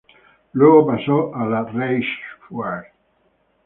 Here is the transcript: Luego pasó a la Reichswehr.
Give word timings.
Luego 0.53 0.87
pasó 0.87 1.31
a 1.35 1.45
la 1.45 1.61
Reichswehr. 1.63 2.91